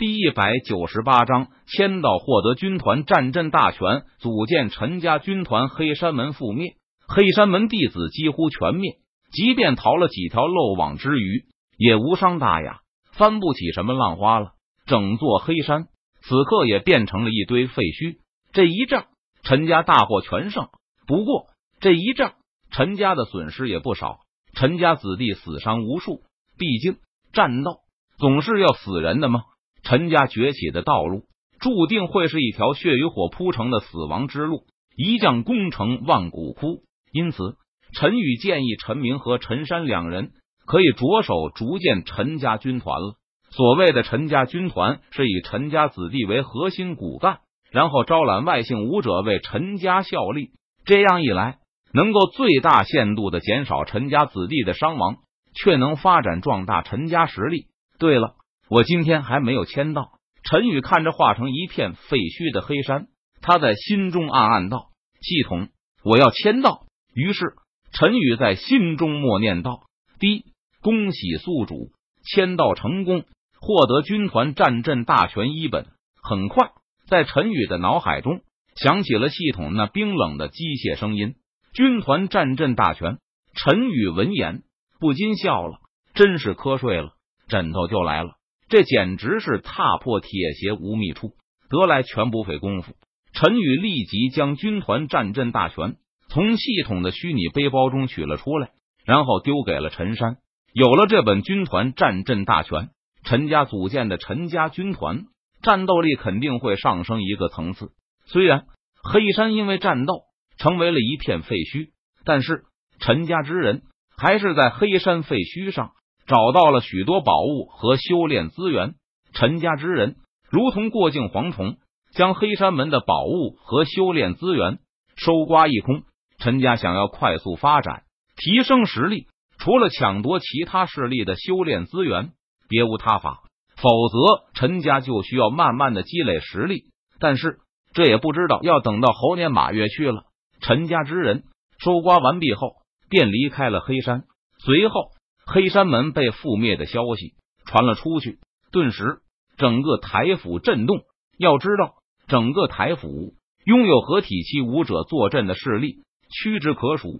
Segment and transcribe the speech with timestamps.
[0.00, 5.68] 第一百九十八章，签到获得军团战阵大权，组建陈家军团。
[5.68, 6.76] 黑山门覆灭，
[7.06, 8.92] 黑山门弟子几乎全灭，
[9.30, 11.44] 即便逃了几条漏网之鱼，
[11.76, 12.80] 也无伤大雅，
[13.12, 14.52] 翻不起什么浪花了。
[14.86, 15.88] 整座黑山
[16.22, 18.20] 此刻也变成了一堆废墟。
[18.54, 19.04] 这一仗，
[19.42, 20.68] 陈家大获全胜。
[21.06, 21.48] 不过
[21.78, 22.36] 这一仗，
[22.70, 24.20] 陈家的损失也不少，
[24.54, 26.22] 陈家子弟死伤无数。
[26.56, 26.96] 毕竟
[27.34, 27.80] 战斗
[28.16, 29.42] 总是要死人的吗？
[29.90, 31.24] 陈家崛起的道路
[31.58, 34.62] 注定会是一条血与火铺成的死亡之路，
[34.94, 36.84] 一将功成万骨枯。
[37.10, 37.56] 因此，
[37.92, 40.30] 陈宇建议陈明和陈山两人
[40.64, 43.16] 可以着手逐建陈家军团了。
[43.50, 47.40] 所谓的陈家军团，是以陈家子弟为核心骨干，
[47.72, 50.50] 然后招揽外姓武者为陈家效力。
[50.84, 51.58] 这样一来，
[51.92, 55.16] 能够最大限度的减少陈家子弟的伤亡，
[55.52, 57.66] 却能发展壮大陈家实力。
[57.98, 58.36] 对了。
[58.70, 60.12] 我今天还没有签到。
[60.44, 63.08] 陈宇看着化成一片废墟的黑山，
[63.42, 64.90] 他在心中暗暗道
[65.20, 65.70] ：“系统，
[66.04, 67.54] 我要签到。”于是
[67.92, 69.80] 陈宇在心中默念道
[70.20, 70.44] ：“第一，
[70.80, 71.90] 恭喜宿主
[72.22, 73.24] 签到成功，
[73.60, 75.88] 获得军团战阵大全一本。”
[76.22, 76.70] 很快，
[77.08, 78.40] 在陈宇的脑海中
[78.76, 81.34] 响起了系统那冰冷的机械声音
[81.74, 83.18] ：“军团战阵大全。”
[83.52, 84.62] 陈宇闻言
[85.00, 85.80] 不禁笑了，
[86.14, 87.14] 真是瞌睡了，
[87.48, 88.36] 枕头就来了。
[88.70, 91.34] 这简直是踏破铁鞋无觅处，
[91.68, 92.94] 得来全不费功夫。
[93.32, 95.96] 陈宇立即将军团战阵大全
[96.28, 98.70] 从系统的虚拟背包中取了出来，
[99.04, 100.36] 然后丢给了陈山。
[100.72, 102.90] 有了这本军团战阵大全，
[103.24, 105.24] 陈家组建的陈家军团
[105.62, 107.90] 战斗力肯定会上升一个层次。
[108.26, 108.66] 虽然
[109.02, 110.22] 黑山因为战斗
[110.58, 111.88] 成为了一片废墟，
[112.24, 112.62] 但是
[113.00, 113.82] 陈家之人
[114.16, 115.90] 还是在黑山废墟上。
[116.30, 118.94] 找到了许多宝物和修炼资源，
[119.32, 120.14] 陈家之人
[120.48, 121.76] 如同过境蝗虫，
[122.14, 124.78] 将黑山门的宝物和修炼资源
[125.16, 126.04] 收刮一空。
[126.38, 128.04] 陈家想要快速发展、
[128.36, 129.26] 提升实力，
[129.58, 132.30] 除了抢夺其他势力的修炼资源，
[132.68, 133.42] 别无他法。
[133.74, 136.84] 否则，陈家就需要慢慢的积累实力。
[137.18, 137.58] 但是，
[137.92, 140.26] 这也不知道要等到猴年马月去了。
[140.60, 141.42] 陈家之人
[141.80, 142.76] 收刮完毕后，
[143.08, 144.22] 便离开了黑山，
[144.60, 145.10] 随后。
[145.52, 147.34] 黑山门被覆灭的消息
[147.66, 148.38] 传了出去，
[148.70, 149.18] 顿时
[149.56, 151.00] 整个台府震动。
[151.38, 151.94] 要知道，
[152.28, 153.34] 整个台府
[153.64, 157.18] 拥有合体期武者坐镇的势力屈指可数。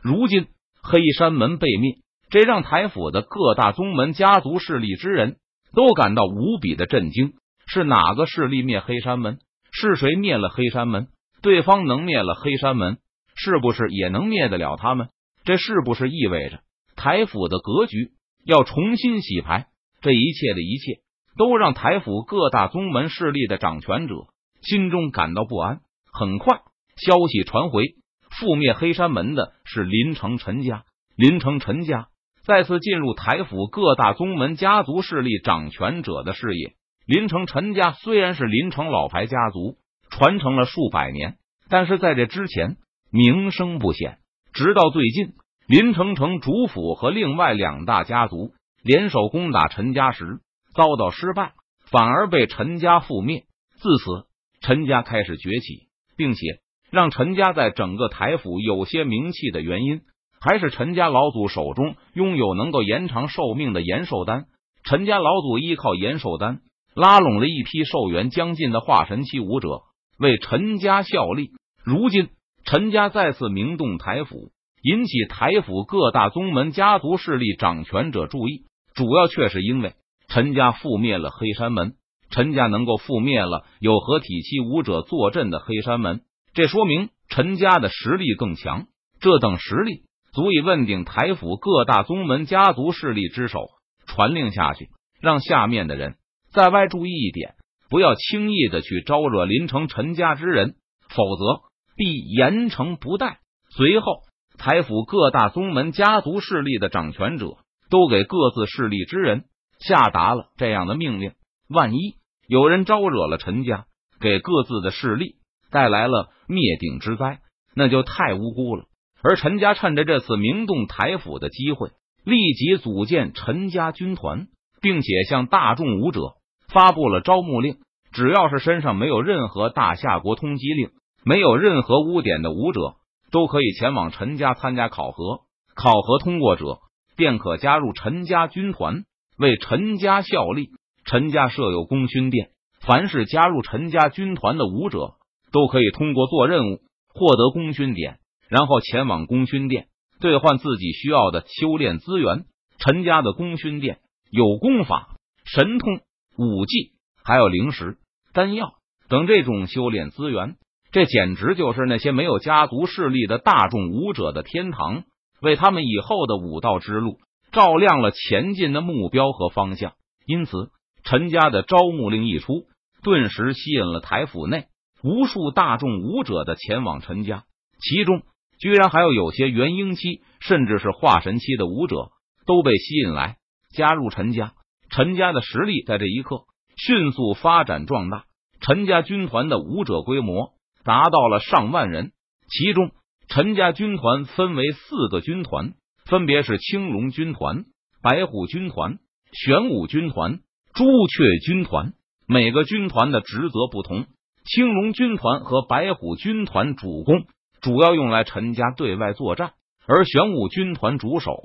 [0.00, 0.46] 如今
[0.82, 1.96] 黑山门被灭，
[2.30, 5.36] 这让台府的各大宗门家族势力之人
[5.74, 7.34] 都感到无比的震惊。
[7.66, 9.38] 是哪个势力灭黑山门？
[9.70, 11.08] 是谁灭了黑山门？
[11.42, 12.96] 对方能灭了黑山门，
[13.34, 15.10] 是不是也能灭得了他们？
[15.44, 16.60] 这是不是意味着？
[16.96, 18.12] 台府的格局
[18.44, 19.66] 要重新洗牌，
[20.00, 21.00] 这一切的一切
[21.36, 24.14] 都让台府各大宗门势力的掌权者
[24.62, 25.80] 心中感到不安。
[26.10, 26.60] 很快，
[26.96, 27.82] 消息传回，
[28.30, 30.84] 覆灭黑山门的是林城陈家。
[31.14, 32.08] 林城陈家
[32.42, 36.74] 再次进入台府各大宗门家族势力掌权者的视野。
[37.06, 39.76] 林城陈家虽然是林城老牌家族，
[40.10, 41.36] 传承了数百年，
[41.68, 42.76] 但是在这之前
[43.10, 44.18] 名声不显，
[44.52, 45.34] 直到最近。
[45.68, 48.52] 林城城主府和另外两大家族
[48.84, 50.38] 联手攻打陈家时
[50.76, 51.54] 遭到失败，
[51.90, 53.46] 反而被陈家覆灭。
[53.74, 54.28] 自此，
[54.60, 56.60] 陈家开始崛起，并且
[56.92, 60.02] 让陈家在整个台府有些名气的原因，
[60.40, 64.44] 还是陈家老祖手中拥有能够延长寿命的延寿丹。
[64.84, 66.60] 陈家老祖依靠延寿丹
[66.94, 69.80] 拉拢了一批寿元将近的化神期武者，
[70.16, 71.50] 为陈家效力。
[71.82, 72.28] 如今，
[72.64, 74.52] 陈家再次名动台府。
[74.82, 79.94] 引起台府各大宗门家族势力掌权者注意，主要却是因为
[80.28, 81.94] 陈家覆灭了黑山门。
[82.30, 86.22] 陈家能够覆灭了有合体期武者坐镇的黑山门，
[86.54, 88.86] 这说明陈家的实力更强。
[89.20, 93.66] 这等实力足以问鼎台府各大宗门家族势力之首。
[94.06, 94.88] 传令下去，
[95.20, 96.16] 让下面的人
[96.52, 97.54] 在外注意一点，
[97.90, 100.76] 不要轻易的去招惹林城陈家之人，
[101.08, 101.62] 否则
[101.96, 103.38] 必严惩不贷。
[103.70, 104.25] 随后。
[104.58, 107.56] 台府各大宗门家族势力的掌权者
[107.90, 109.44] 都给各自势力之人
[109.78, 111.32] 下达了这样的命令：
[111.68, 112.16] 万一
[112.48, 113.86] 有人招惹了陈家，
[114.20, 115.36] 给各自的势力
[115.70, 117.40] 带来了灭顶之灾，
[117.74, 118.84] 那就太无辜了。
[119.22, 121.90] 而陈家趁着这次名动台府的机会，
[122.24, 124.46] 立即组建陈家军团，
[124.80, 126.34] 并且向大众武者
[126.68, 127.76] 发布了招募令：
[128.12, 130.90] 只要是身上没有任何大夏国通缉令、
[131.24, 132.94] 没有任何污点的武者。
[133.30, 135.40] 都可以前往陈家参加考核，
[135.74, 136.78] 考核通过者
[137.16, 139.04] 便可加入陈家军团，
[139.38, 140.70] 为陈家效力。
[141.04, 142.50] 陈家设有功勋殿，
[142.80, 145.14] 凡是加入陈家军团的武者，
[145.52, 146.80] 都可以通过做任务
[147.14, 148.18] 获得功勋点，
[148.48, 149.86] 然后前往功勋殿
[150.20, 152.46] 兑换自己需要的修炼资源。
[152.78, 154.00] 陈家的功勋殿
[154.30, 156.00] 有功法、神通、
[156.36, 156.92] 武技，
[157.24, 157.98] 还有灵石、
[158.32, 158.74] 丹药
[159.08, 160.56] 等这种修炼资源。
[160.96, 165.04] 这简直就是那些没有家族势力的大众武者的天堂，
[165.42, 167.18] 为他们以后的武道之路
[167.52, 169.92] 照亮了前进的目标和方向。
[170.24, 170.70] 因此，
[171.04, 172.64] 陈家的招募令一出，
[173.02, 174.68] 顿时吸引了台府内
[175.02, 177.44] 无数大众武者的前往陈家，
[177.78, 178.22] 其中
[178.58, 182.08] 居然还有有些元婴期甚至是化神期的武者
[182.46, 183.36] 都被吸引来
[183.74, 184.54] 加入陈家。
[184.88, 186.44] 陈家的实力在这一刻
[186.74, 188.24] 迅速发展壮大，
[188.62, 190.55] 陈家军团的武者规模。
[190.86, 192.12] 达到了上万人，
[192.48, 192.92] 其中
[193.28, 195.74] 陈家军团分为四个军团，
[196.04, 197.64] 分别是青龙军团、
[198.00, 198.98] 白虎军团、
[199.32, 200.38] 玄武军团、
[200.72, 201.92] 朱雀军团。
[202.28, 204.06] 每个军团的职责不同，
[204.44, 207.24] 青龙军团和白虎军团主攻
[207.60, 209.52] 主要用来陈家对外作战，
[209.86, 211.36] 而玄武军团主守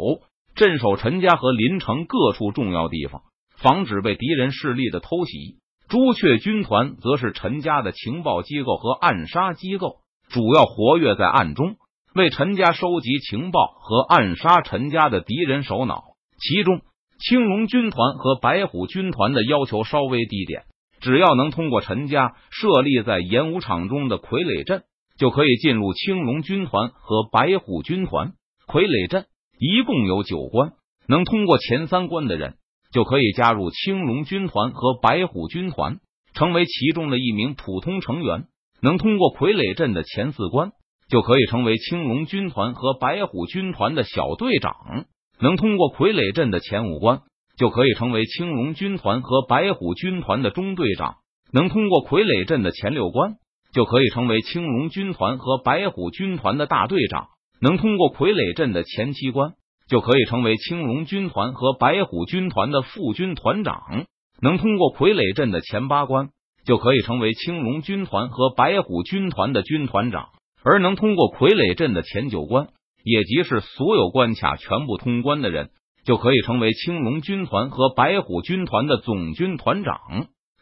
[0.56, 3.22] 镇守陈家和林城各处重要地方，
[3.58, 5.61] 防止被敌人势力的偷袭。
[5.92, 9.98] 朱雀军团则是陈家的情报机构和暗杀机构，
[10.30, 11.76] 主要活跃在暗中，
[12.16, 16.04] 为陈家收集情报和暗杀陈家的敌人首脑。
[16.40, 16.80] 其中，
[17.20, 20.64] 青龙军团和白虎军团的要求稍微低点，
[21.02, 24.84] 只要能通过陈家设立在演武场中的傀儡阵，
[25.18, 28.32] 就可以进入青龙军团和白虎军团。
[28.66, 29.26] 傀儡阵
[29.60, 30.72] 一共有九关，
[31.10, 32.56] 能通过前三关的人。
[32.92, 36.00] 就可以加入青龙军团和白虎军团，
[36.34, 38.46] 成为其中的一名普通成员。
[38.82, 40.72] 能通过傀儡阵的前四关，
[41.08, 45.06] 就可以成为青龙军团和白虎军团的小队长。
[45.40, 47.22] 能通过傀儡阵的前五关，
[47.58, 51.16] 就可以成为青龙军团和白虎军团的中队长。
[51.54, 53.36] 能通过傀儡阵的前六关，
[53.74, 57.28] 就可以成为青龙军团和白虎军团的大队长。
[57.62, 59.54] 能通过傀儡阵的前七关。
[59.92, 64.06] 就可以成为青龙军团和白虎军团的副军团长，
[64.42, 66.30] 能通过傀儡阵的前八关，
[66.64, 70.30] 就可以成为青龙军团和白虎军团的军团长；
[70.64, 72.70] 而能通过傀儡阵的前九关，
[73.04, 75.72] 也即是所有关卡全部通关的人，
[76.06, 80.00] 就可以成为青龙军团和白虎军团的总军团长。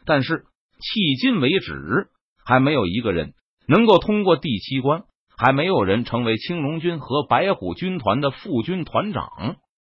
[0.04, 0.42] 但是
[0.80, 2.08] 迄今为止，
[2.44, 3.34] 还没有一个人
[3.68, 5.04] 能够通过第七关。
[5.40, 9.56] 还没有人成为青龙军和白虎军团的副军团长。